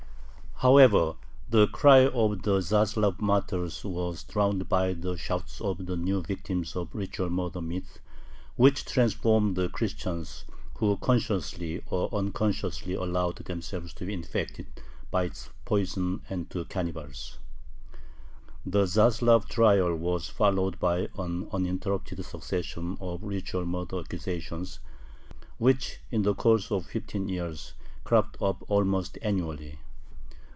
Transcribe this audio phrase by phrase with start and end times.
[0.63, 1.15] However,
[1.49, 6.75] the cry of the Zaslav martyrs was drowned by the shouts of the new victims
[6.75, 7.97] of the ritual murder myth,
[8.57, 10.45] which transformed the Christians
[10.75, 14.67] who consciously or unconsciously allowed themselves to be infected
[15.09, 17.39] by its poison into cannibals.
[18.63, 24.79] The Zaslav trial was followed by an uninterrupted succession of ritual murder accusations,
[25.57, 27.73] which in the course of fifteen years
[28.03, 29.79] cropped up almost annually.